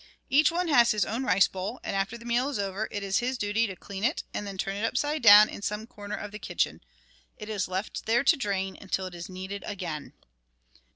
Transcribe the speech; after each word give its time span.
Each 0.31 0.51
one 0.51 0.67
has 0.67 0.89
his 0.89 1.05
own 1.05 1.25
rice 1.25 1.47
bowl, 1.47 1.79
and 1.83 1.95
after 1.95 2.17
the 2.17 2.25
meal 2.25 2.49
is 2.49 2.57
over 2.57 2.87
it 2.89 3.03
is 3.03 3.19
his 3.19 3.37
duty 3.37 3.67
to 3.67 3.75
clean 3.75 4.03
it 4.03 4.23
and 4.33 4.47
then 4.47 4.57
turn 4.57 4.75
it 4.75 4.83
upside 4.83 5.21
down 5.21 5.47
in 5.47 5.61
some 5.61 5.85
corner 5.85 6.15
of 6.15 6.31
the 6.31 6.39
kitchen. 6.39 6.81
It 7.37 7.49
is 7.49 7.67
left 7.67 8.07
there 8.07 8.23
to 8.23 8.35
drain 8.35 8.75
until 8.81 9.05
it 9.05 9.13
is 9.13 9.29
needed 9.29 9.63
again. 9.63 10.13